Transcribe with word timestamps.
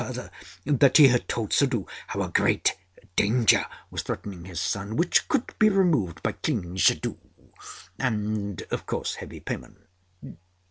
Further, 0.01 0.31
that 0.65 0.97
he 0.97 1.09
had 1.09 1.27
told 1.27 1.53
Suddhoo 1.53 1.85
how 2.07 2.23
a 2.23 2.29
great 2.29 2.75
danger 3.15 3.67
was 3.91 4.01
threatening 4.01 4.45
his 4.45 4.59
son, 4.59 4.95
which 4.95 5.27
could 5.27 5.53
be 5.59 5.69
removed 5.69 6.23
by 6.23 6.31
clean 6.31 6.75
jadoo; 6.75 7.19
and, 7.99 8.63
of 8.71 8.87
course, 8.87 9.13
heavy 9.21 9.41
payment. 9.41 9.77